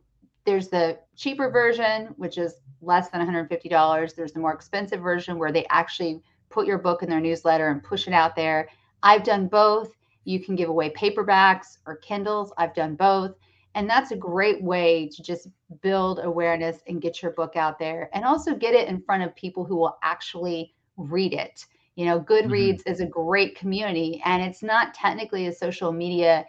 [0.45, 4.15] there's the cheaper version, which is less than $150.
[4.15, 7.83] There's the more expensive version where they actually put your book in their newsletter and
[7.83, 8.69] push it out there.
[9.03, 9.91] I've done both
[10.29, 12.53] You can give away paperbacks or Kindles.
[12.55, 13.33] I've done both.
[13.73, 15.47] And that's a great way to just
[15.81, 19.35] build awareness and get your book out there and also get it in front of
[19.35, 21.65] people who will actually read it.
[21.95, 22.91] You know, Goodreads mm-hmm.
[22.91, 26.45] is a great community and it's not technically a social media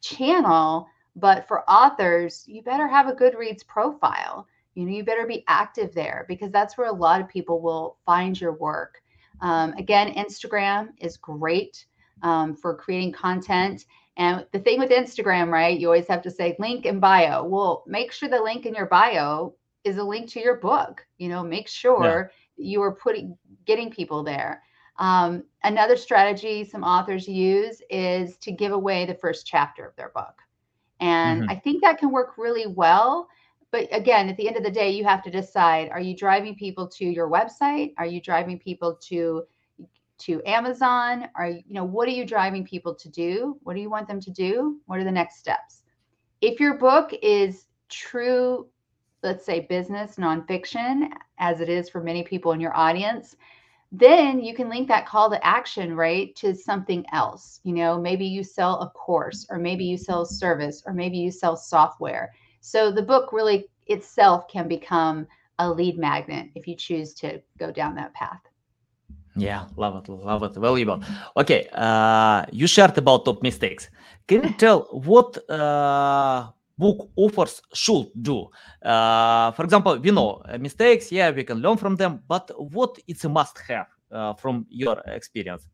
[0.00, 4.46] channel, but for authors, you better have a Goodreads profile.
[4.76, 7.96] You know, you better be active there because that's where a lot of people will
[8.06, 9.02] find your work.
[9.40, 11.86] Um, again, Instagram is great
[12.24, 13.84] um, for creating content.
[14.16, 15.78] And the thing with Instagram, right?
[15.78, 17.44] You always have to say link in bio.
[17.44, 21.06] Well, make sure the link in your bio is a link to your book.
[21.18, 22.72] You know, make sure yeah.
[22.72, 24.62] you are putting getting people there.
[24.98, 30.10] Um, another strategy some authors use is to give away the first chapter of their
[30.10, 30.34] book.
[31.00, 31.50] And mm-hmm.
[31.50, 33.28] I think that can work really well.
[33.72, 36.54] But again, at the end of the day, you have to decide are you driving
[36.54, 37.92] people to your website?
[37.98, 39.42] Are you driving people to
[40.26, 41.28] to Amazon?
[41.34, 43.58] Are you know what are you driving people to do?
[43.62, 44.80] What do you want them to do?
[44.86, 45.82] What are the next steps?
[46.40, 48.68] If your book is true,
[49.22, 53.36] let's say business nonfiction, as it is for many people in your audience,
[53.96, 58.26] then you can link that call to action right to something else you know maybe
[58.26, 62.32] you sell a course or maybe you sell a service or maybe you sell software
[62.60, 65.26] so the book really itself can become
[65.60, 68.40] a lead magnet if you choose to go down that path
[69.36, 71.02] yeah, love it, love it, valuable.
[71.36, 73.90] Okay, uh, you shared about top mistakes.
[74.26, 78.48] Can you tell what uh, book authors should do?
[78.82, 81.10] Uh, for example, we know uh, mistakes.
[81.10, 85.66] Yeah, we can learn from them, but what it's a must-have uh, from your experience?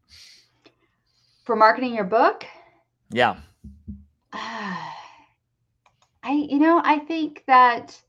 [1.45, 2.45] For marketing your book?
[3.11, 3.37] Yeah.
[4.33, 4.93] I,
[6.33, 8.01] you know, I think that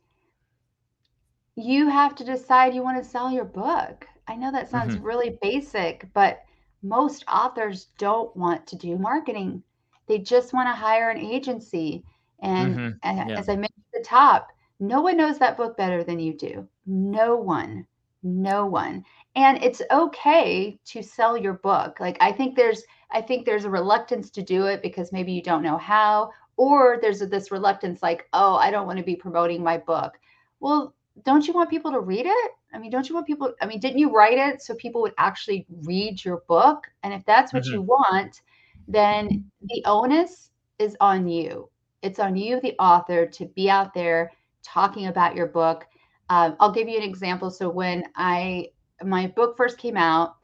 [1.56, 5.04] you have to decide you want to sell your book I know that sounds mm-hmm.
[5.04, 6.42] really basic, but
[6.84, 9.64] most authors don't want to do marketing.
[10.08, 12.04] They just want to hire an agency.
[12.42, 13.30] And, mm-hmm.
[13.30, 13.38] yeah.
[13.38, 14.48] as I mentioned at the top,
[14.80, 16.68] no one knows that book better than you do.
[16.86, 17.86] No one.
[18.24, 19.04] No one.
[19.36, 22.00] And it's okay to sell your book.
[22.00, 25.42] Like I think there's I think there's a reluctance to do it because maybe you
[25.42, 29.64] don't know how or there's this reluctance like, "Oh, I don't want to be promoting
[29.64, 30.20] my book."
[30.60, 32.52] Well, don't you want people to read it?
[32.74, 33.54] I mean, don't you want people?
[33.62, 36.88] I mean, didn't you write it so people would actually read your book?
[37.04, 37.74] And if that's what mm-hmm.
[37.74, 38.42] you want,
[38.88, 41.70] then the onus is on you.
[42.02, 44.32] It's on you, the author, to be out there
[44.64, 45.86] talking about your book.
[46.30, 47.52] Um, I'll give you an example.
[47.52, 48.70] So when I
[49.04, 50.36] my book first came out,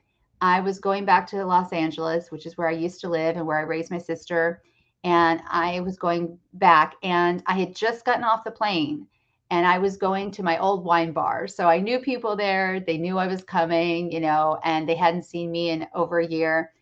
[0.42, 3.46] I was going back to Los Angeles, which is where I used to live and
[3.46, 4.62] where I raised my sister.
[5.04, 9.08] And I was going back, and I had just gotten off the plane
[9.50, 11.48] and I was going to my old wine bar.
[11.48, 12.80] So I knew people there.
[12.80, 16.28] They knew I was coming, you know, and they hadn't seen me in over a
[16.28, 16.74] year.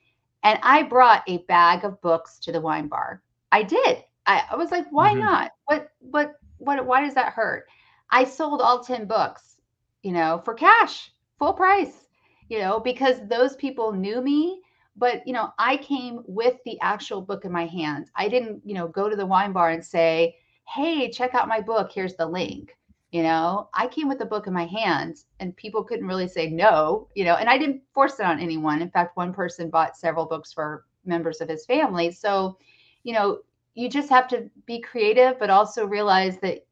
[0.44, 3.22] And I brought a bag of books to the wine bar.
[3.52, 4.04] I did.
[4.26, 5.22] I, I was like, why mm-hmm.
[5.22, 5.52] not?
[5.66, 7.68] What, what, what, why does that hurt?
[8.10, 9.58] I sold all 10 books,
[10.02, 12.08] you know, for cash, full price,
[12.50, 14.62] you know, because those people knew me.
[14.98, 18.10] But, you know, I came with the actual book in my hands.
[18.16, 21.62] I didn't, you know, go to the wine bar and say, hey, check out my
[21.62, 21.92] book.
[21.92, 22.78] Here's the link.
[23.12, 26.50] You know, I came with the book in my hands and people couldn't really say
[26.50, 28.82] no, you know, and I didn't force it on anyone.
[28.82, 32.12] In fact, one person bought several books for members of his family.
[32.12, 32.58] So,
[33.04, 33.40] you know,
[33.74, 36.66] you just have to be creative, but also realize that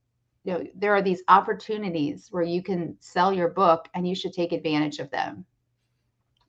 [0.43, 4.33] you know there are these opportunities where you can sell your book and you should
[4.33, 5.45] take advantage of them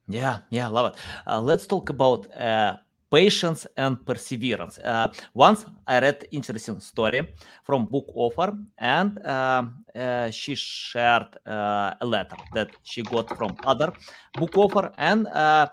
[0.08, 2.76] yeah yeah love it uh, let's talk about uh,
[3.14, 4.78] patience and perseverance.
[4.78, 7.20] Uh, once I read interesting story
[7.62, 9.62] from book author, and uh,
[9.94, 13.92] uh, she shared uh, a letter that she got from other
[14.34, 15.68] book author, and uh,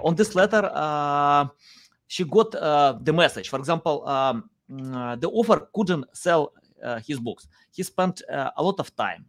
[0.00, 1.46] on this letter uh,
[2.08, 2.50] she got
[3.04, 3.48] the message.
[3.48, 4.50] For example, um,
[5.20, 6.52] the author couldn't sell
[7.06, 7.46] his books.
[7.70, 9.26] He spent a lot of time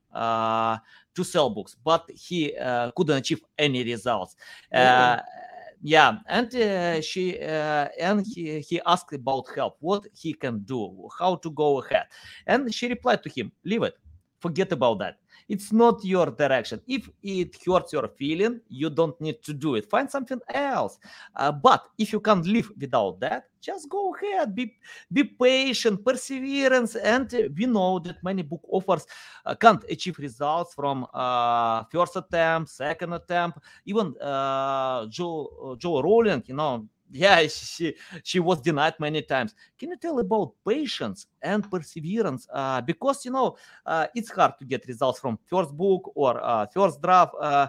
[1.14, 2.56] to sell books, but he
[2.96, 4.36] couldn't achieve any results.
[4.74, 5.50] Mm-hmm
[5.82, 11.10] yeah and uh, she uh, and he, he asked about help what he can do
[11.18, 12.06] how to go ahead.
[12.46, 13.96] And she replied to him leave it
[14.40, 15.18] forget about that
[15.52, 16.80] it's not your direction.
[16.88, 19.90] If it hurts your feeling you don't need to do it.
[19.90, 20.98] Find something else.
[21.36, 24.56] Uh, but if you can't live without that just go ahead.
[24.56, 24.74] Be
[25.12, 29.06] be patient perseverance and we know that many book authors
[29.46, 33.60] uh, can't achieve results from uh, first attempt second attempt.
[33.86, 37.94] Even uh, joe joe rowling you know yeah she
[38.24, 43.32] she was denied many times can you tell about patience and perseverance uh, because you
[43.32, 47.68] know uh, it's hard to get results from first book or uh, first draft uh,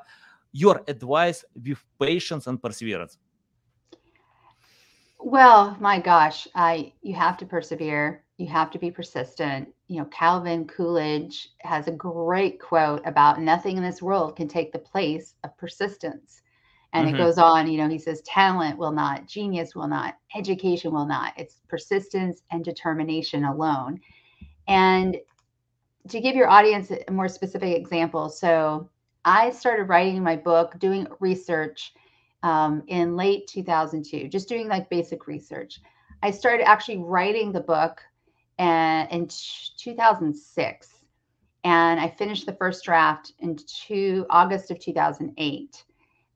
[0.53, 3.19] your advice with patience and perseverance
[5.25, 8.25] Well, my gosh, I you have to persevere.
[8.39, 9.73] You have to be persistent.
[9.87, 14.73] You know, Calvin Coolidge has a great quote about nothing in this world can take
[14.73, 16.42] the place of persistence.
[16.93, 17.15] And mm-hmm.
[17.15, 21.07] it goes on, you know, he says talent will not, genius will not, education will
[21.07, 21.33] not.
[21.37, 24.01] It's persistence and determination alone.
[24.69, 25.17] And
[26.09, 28.91] to give your audience a more specific example, so
[29.25, 31.95] I started writing my book, doing research
[32.43, 35.81] um, in late 2002, just doing like basic research.
[36.23, 38.01] I started actually writing the book
[38.59, 39.29] and, in
[39.79, 40.89] 2006,
[41.65, 45.85] and I finished the first draft in two, August of 2008.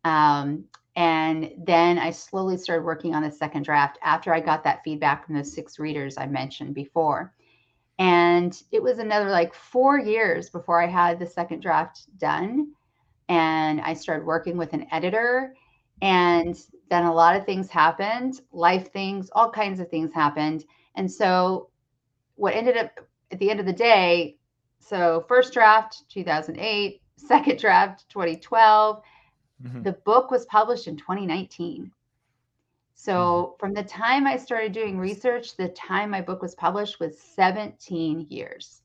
[0.07, 0.65] Um,
[0.95, 5.27] and then I slowly started working on the second draft after I got that feedback
[5.27, 7.35] from those six readers I mentioned before.
[7.99, 12.69] And it was another like four years before I had the second draft done.
[13.29, 15.55] And I started working with an editor
[16.03, 16.57] and
[16.89, 20.65] then a lot of things happened, life things, all kinds of things happened.
[20.95, 21.71] And so,
[22.37, 23.01] what ended up
[23.33, 24.37] at the end of the day,
[24.79, 29.03] so first draft 2008, second draft 2012,
[29.63, 29.83] mm-hmm.
[29.83, 31.91] the book was published in 2019.
[32.95, 33.59] So, mm-hmm.
[33.59, 38.27] from the time I started doing research, the time my book was published was 17
[38.31, 38.83] years.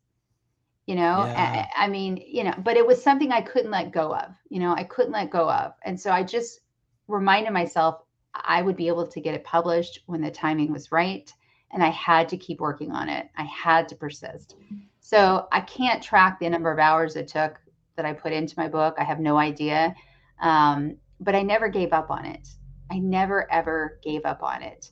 [0.88, 1.68] You know, yeah.
[1.76, 4.32] I, I mean, you know, but it was something I couldn't let go of.
[4.50, 5.74] You know, I couldn't let go of.
[5.84, 6.60] And so I just
[7.08, 8.04] reminded myself
[8.34, 11.32] I would be able to get it published when the timing was right.
[11.72, 13.30] And I had to keep working on it.
[13.38, 14.56] I had to persist.
[15.00, 17.60] So I can't track the number of hours it took
[17.96, 18.96] that I put into my book.
[18.98, 19.96] I have no idea.
[20.42, 22.48] Um, but I never gave up on it.
[22.92, 24.92] I never ever gave up on it.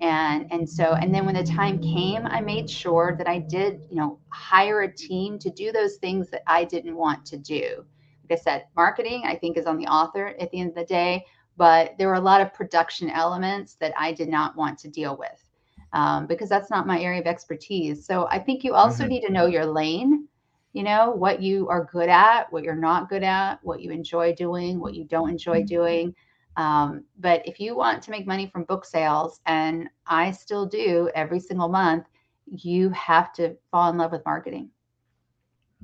[0.00, 3.80] And and so and then when the time came, I made sure that I did,
[3.90, 7.84] you know, hire a team to do those things that I didn't want to do.
[8.28, 10.84] Like I said, marketing I think is on the author at the end of the
[10.84, 11.24] day
[11.58, 15.16] but there were a lot of production elements that I did not want to deal
[15.16, 15.44] with
[15.92, 18.06] um, because that's not my area of expertise.
[18.06, 19.10] So I think you also mm-hmm.
[19.10, 20.28] need to know your lane,
[20.78, 24.32] you know, what you are good at, what you're not good at, what you enjoy
[24.32, 25.76] doing, what you don't enjoy mm-hmm.
[25.78, 26.14] doing.
[26.56, 31.10] Um, but if you want to make money from book sales, and I still do
[31.16, 32.04] every single month,
[32.46, 34.70] you have to fall in love with marketing.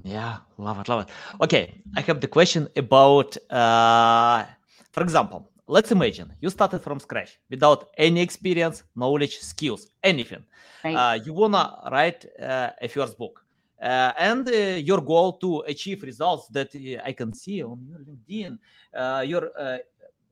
[0.04, 1.08] Yeah, love it, love it.
[1.40, 4.44] Okay, I have the question about, uh,
[4.92, 10.44] for example, let's imagine you started from scratch without any experience, knowledge, skills, anything.
[10.84, 10.94] Right.
[10.94, 13.43] Uh, you wanna write uh, a first book,
[13.84, 18.58] and uh, your goal to achieve results that uh, I can see on your LinkedIn,
[18.94, 19.50] uh, your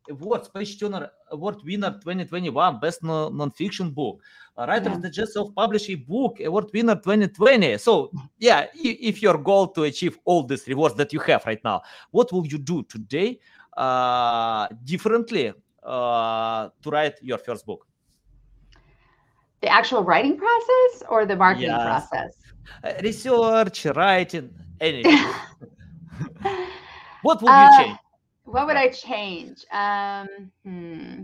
[0.08, 4.22] award, Space Turner Award winner 2021, best non- nonfiction book,
[4.56, 5.10] writer yeah.
[5.10, 7.78] just self-published a book, award winner 2020.
[7.78, 11.82] So yeah, if your goal to achieve all these rewards that you have right now,
[12.10, 13.38] what will you do today
[13.76, 17.86] uh, differently uh, to write your first book?
[19.60, 22.08] The actual writing process or the marketing yes.
[22.08, 22.34] process?
[22.84, 25.18] Uh, research, writing, anything.
[27.22, 27.98] what would you change?
[28.44, 29.64] What would I change?
[29.72, 30.28] Um,
[30.64, 31.22] hmm.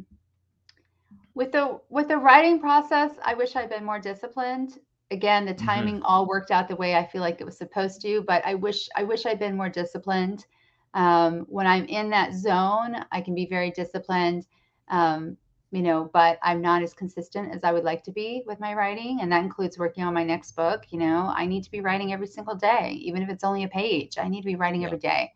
[1.35, 4.79] With the with the writing process, I wish I'd been more disciplined.
[5.11, 5.67] Again, the mm-hmm.
[5.67, 6.05] timing mm-hmm.
[6.05, 8.89] all worked out the way I feel like it was supposed to, but I wish
[8.97, 10.47] I wish I'd been more disciplined.
[10.95, 14.47] Um, when I'm in that zone, I can be very disciplined,
[14.89, 15.37] um,
[15.71, 18.75] you know, but I'm not as consistent as I would like to be with my
[18.75, 19.19] writing.
[19.21, 20.85] And that includes working on my next book.
[20.91, 23.69] You know, I need to be writing every single day, even if it's only a
[23.69, 24.17] page.
[24.19, 24.89] I need to be writing yeah.
[24.89, 25.33] every day.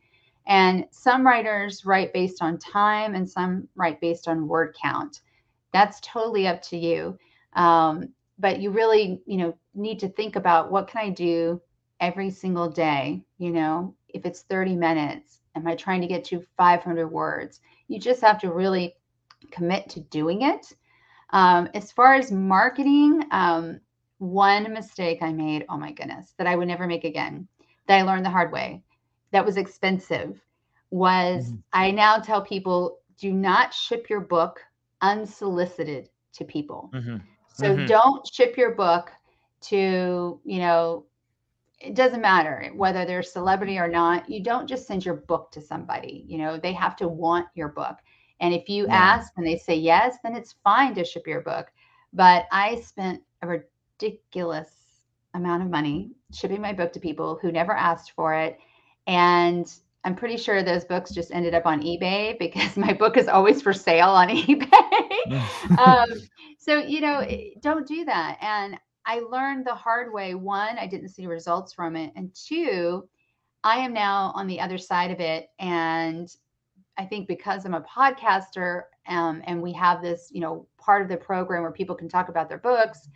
[0.46, 5.20] And some writers write based on time and some write based on word count.
[5.72, 7.18] That's totally up to you.
[7.54, 11.60] Um, but you really, you know, need to think about what can I do
[12.00, 16.42] every single day, you know, if it's 30 minutes, Am I trying to get to
[16.56, 17.60] 500 words?
[17.88, 18.96] You just have to really
[19.50, 20.72] commit to doing it.
[21.30, 23.80] Um, as far as marketing, um,
[24.18, 27.48] one mistake I made, oh my goodness, that I would never make again,
[27.86, 28.82] that I learned the hard way,
[29.32, 30.40] that was expensive,
[30.90, 31.56] was mm-hmm.
[31.72, 34.60] I now tell people do not ship your book
[35.00, 36.90] unsolicited to people.
[36.94, 37.16] Mm-hmm.
[37.52, 37.86] So mm-hmm.
[37.86, 39.10] don't ship your book
[39.62, 41.06] to, you know,
[41.80, 44.28] it doesn't matter whether they're a celebrity or not.
[44.30, 46.24] You don't just send your book to somebody.
[46.28, 47.96] You know, they have to want your book.
[48.42, 48.94] And if you yeah.
[48.94, 51.68] ask and they say yes, then it's fine to ship your book.
[52.12, 54.70] But I spent a ridiculous
[55.32, 58.58] amount of money shipping my book to people who never asked for it.
[59.06, 59.72] And
[60.04, 63.62] I'm pretty sure those books just ended up on eBay because my book is always
[63.62, 65.78] for sale on eBay.
[65.78, 66.10] um,
[66.58, 67.24] so, you know,
[67.60, 68.38] don't do that.
[68.40, 68.76] And
[69.06, 70.34] I learned the hard way.
[70.34, 72.12] One, I didn't see results from it.
[72.16, 73.08] And two,
[73.62, 75.48] I am now on the other side of it.
[75.60, 76.28] And
[76.98, 81.08] I think because I'm a podcaster, um, and we have this, you know, part of
[81.08, 83.08] the program where people can talk about their books.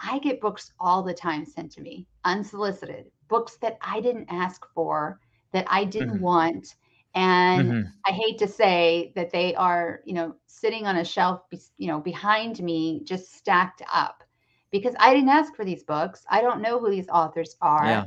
[0.00, 4.66] I get books all the time sent to me, unsolicited books that I didn't ask
[4.74, 5.20] for,
[5.52, 6.24] that I didn't mm-hmm.
[6.24, 6.74] want.
[7.14, 7.88] And mm-hmm.
[8.06, 11.42] I hate to say that they are, you know, sitting on a shelf,
[11.78, 14.24] you know, behind me, just stacked up
[14.72, 16.24] because I didn't ask for these books.
[16.28, 17.86] I don't know who these authors are.
[17.86, 18.04] Yeah.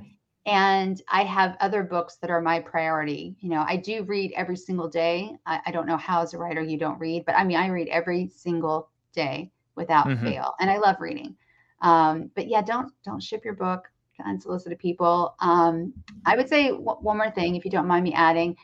[0.48, 3.36] And I have other books that are my priority.
[3.42, 5.36] You know, I do read every single day.
[5.46, 7.68] I, I don't know how, as a writer, you don't read, but I mean, I
[7.68, 10.26] read every single day without mm-hmm.
[10.26, 11.36] fail, and I love reading.
[11.82, 15.36] Um, but yeah, don't don't ship your book to unsolicited people.
[15.42, 15.94] Um,
[16.26, 18.56] I would say w- one more thing, if you don't mind me adding,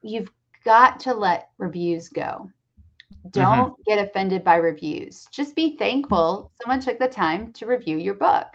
[0.00, 0.30] you've
[0.64, 2.50] got to let reviews go.
[3.12, 3.28] Mm-hmm.
[3.30, 3.82] Don't mm-hmm.
[3.86, 5.28] get offended by reviews.
[5.30, 8.46] Just be thankful someone took the time to review your book.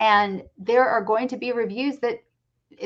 [0.00, 2.18] And there are going to be reviews that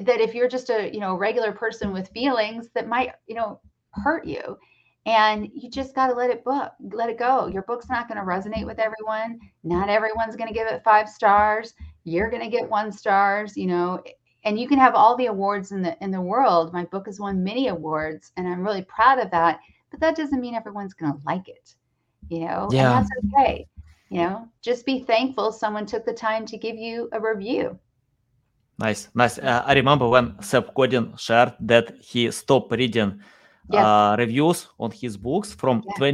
[0.03, 3.61] that if you're just a, you know, regular person with feelings that might, you know,
[3.93, 4.59] hurt you.
[5.07, 7.47] And you just got to let it book, let it go.
[7.47, 9.39] Your book's not going to resonate with everyone.
[9.63, 11.75] Not everyone's going to give it 5 stars.
[12.05, 14.03] You're going to get one stars you know.
[14.47, 16.73] And you can have all the awards in the in the world.
[16.73, 19.61] My book has won many awards and i'm really proud of that.
[19.91, 21.77] But that doesn't mean everyone's going to like it
[22.29, 22.69] you know?
[22.71, 22.99] Yeah.
[22.99, 23.67] and that's okay
[24.11, 27.79] you know just be thankful someone took the time to give you a review
[28.79, 33.19] nice nice uh, i remember when seth godin shared that he stopped reading
[33.71, 33.85] yes.
[33.85, 36.11] uh, reviews on his books from yeah.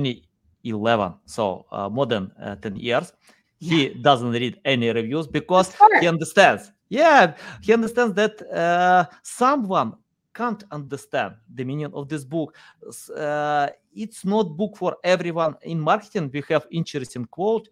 [0.62, 3.12] 2011 so uh, more than uh, 10 years
[3.58, 3.94] he yeah.
[4.02, 9.92] doesn't read any reviews because he understands yeah he understands that uh, someone
[10.34, 12.56] can't understand the meaning of this book.
[13.16, 16.30] Uh, it's not book for everyone in marketing.
[16.32, 17.68] We have interesting quote.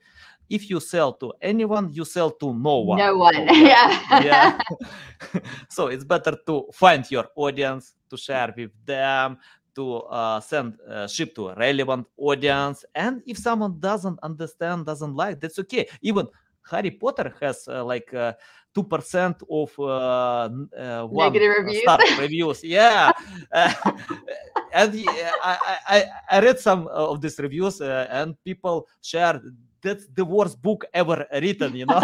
[0.50, 2.98] If you sell to anyone you sell to no one.
[2.98, 3.46] No one.
[3.54, 4.22] Yeah.
[4.22, 4.59] Yeah.
[5.68, 9.38] So it's better to find your audience to share with them
[9.74, 12.84] to uh, send uh, ship to a relevant audience.
[12.94, 15.88] And if someone doesn't understand doesn't like that's okay.
[16.02, 16.26] Even
[16.68, 18.32] harry potter has uh, like uh,
[18.74, 21.82] two percent of uh, uh, one negative reviews.
[21.82, 22.64] Star reviews.
[22.64, 23.12] Yeah,
[23.52, 25.04] and
[25.42, 29.40] I, I, I read some of these reviews, and people share
[29.82, 31.76] that's the worst book ever written.
[31.76, 32.00] You know.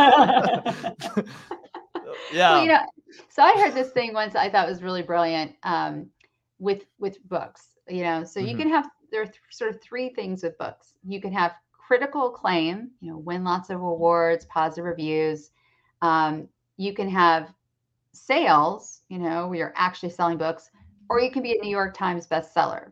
[2.32, 2.52] yeah.
[2.52, 2.80] Well, you know,
[3.28, 5.54] so I heard this thing once I thought was really brilliant.
[5.62, 6.10] Um,
[6.58, 8.48] with with books you know so mm-hmm.
[8.48, 11.52] you can have there are th- sort of three things with books you can have
[11.72, 15.50] critical acclaim you know win lots of awards positive reviews
[16.02, 17.52] um, you can have
[18.12, 20.70] sales you know where you're actually selling books
[21.08, 22.90] or you can be a new york times bestseller.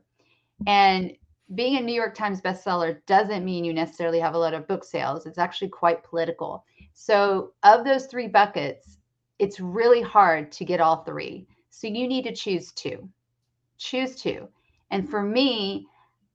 [0.67, 1.13] And
[1.55, 4.85] being a new york times bestseller doesn't mean you necessarily have a lot of book
[4.85, 5.27] sales.
[5.27, 6.65] It's actually quite political.
[6.95, 8.99] So of those three buckets
[9.43, 11.49] it's really hard to get all three.
[11.71, 13.09] So you need to choose two.
[13.77, 14.47] Choose to.
[14.93, 15.89] And for me,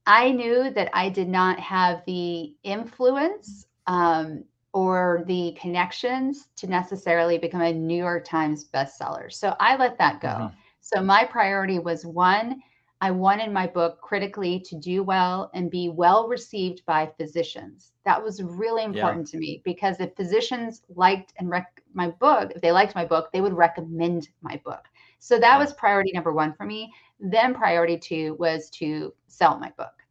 [0.06, 4.43] I knew that I did not have the influence um,
[4.78, 9.34] or the connections to necessarily become a New York Times bestseller.
[9.34, 10.28] So I let that go.
[10.28, 10.49] Uh-huh.
[10.82, 12.61] So my priority was one,
[13.01, 17.93] I wanted my book critically to do well and be well received by physicians.
[18.05, 19.32] That was really important yeah.
[19.32, 23.32] to me because if physicians liked and rec- my book, if they liked my book,
[23.34, 24.86] they would recommend my book.
[25.17, 26.93] So that was priority number one for me.
[27.19, 30.03] Then priority two was to sell my book.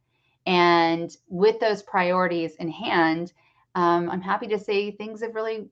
[0.45, 3.31] And with those priorities in hand,
[3.77, 5.69] um, I'm happy to say things have really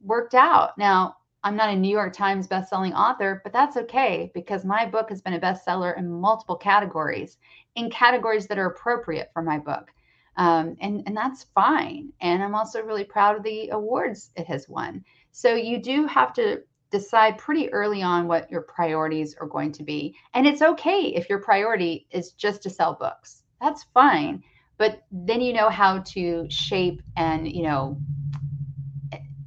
[0.00, 0.78] worked out.
[0.78, 5.08] Now, I'm not a New York Times bestselling author, but that's okay because my book
[5.08, 7.36] has been a bestseller in multiple categories,
[7.74, 9.90] in categories that are appropriate for my book.
[10.36, 12.12] Um, and, and that's fine.
[12.20, 15.04] And I'm also really proud of the awards it has won.
[15.32, 19.82] So you do have to decide pretty early on what your priorities are going to
[19.82, 20.14] be.
[20.34, 23.42] And it's okay if your priority is just to sell books.
[23.60, 24.44] That's fine.
[24.78, 28.00] But then you know how to shape and, you know,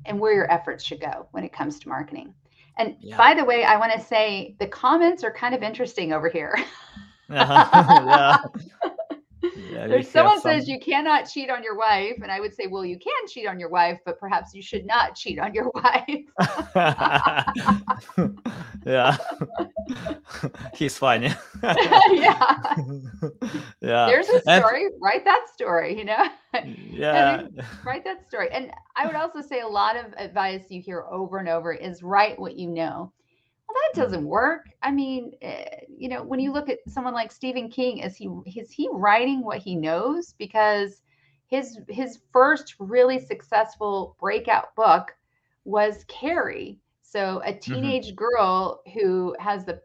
[0.05, 2.33] and where your efforts should go when it comes to marketing.
[2.77, 3.17] And yeah.
[3.17, 6.55] by the way, I want to say the comments are kind of interesting over here.
[7.29, 8.37] uh-huh.
[8.53, 8.83] yeah.
[9.71, 10.51] Yeah, if someone some...
[10.51, 13.47] says you cannot cheat on your wife, and I would say, well, you can cheat
[13.47, 16.25] on your wife, but perhaps you should not cheat on your wife.
[18.85, 19.17] yeah,
[20.75, 21.33] he's funny.
[21.63, 21.75] yeah,
[23.81, 24.05] yeah.
[24.05, 24.85] There's a story.
[24.85, 24.93] And...
[25.01, 25.97] Write that story.
[25.97, 26.27] You know.
[26.89, 27.47] Yeah.
[27.85, 28.49] write that story.
[28.51, 32.03] And I would also say a lot of advice you hear over and over is
[32.03, 33.11] write what you know
[33.71, 34.69] well, that doesn't work.
[34.81, 38.29] I mean, eh, you know, when you look at someone like Stephen King, is he
[38.45, 40.33] is he writing what he knows?
[40.37, 41.01] Because
[41.47, 45.15] his his first really successful breakout book
[45.63, 46.79] was Carrie.
[47.11, 47.59] So a mm-hmm.
[47.59, 48.15] teenage mm-hmm.
[48.15, 49.81] girl who has the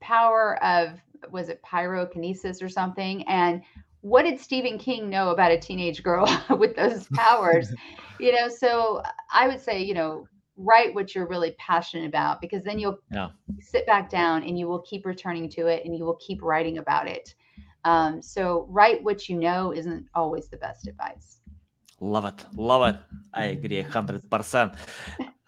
[0.00, 1.00] power of
[1.32, 3.62] was it pyrokinesis or something and
[4.02, 7.74] what did Stephen King know about a teenage girl with those powers?
[8.20, 9.02] you know, so
[9.32, 13.30] I would say, you know, write what you're really passionate about because then you'll yeah.
[13.60, 16.78] sit back down and you will keep returning to it and you will keep writing
[16.78, 17.34] about it.
[17.84, 21.38] Um, so write what you know isn't always the best advice.
[22.00, 22.44] Love it.
[22.54, 23.00] Love it.
[23.34, 24.76] I agree 100%.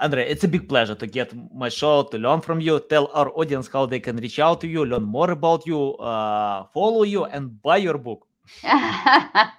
[0.01, 3.29] Andre, it's a big pleasure to get my show, to learn from you, tell our
[3.39, 7.27] audience how they can reach out to you, learn more about you, uh, follow you,
[7.27, 8.27] and buy your book.
[8.65, 9.51] uh,